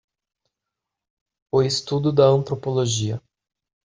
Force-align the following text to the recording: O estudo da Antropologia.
O 1.51 1.61
estudo 1.61 2.11
da 2.11 2.23
Antropologia. 2.25 3.21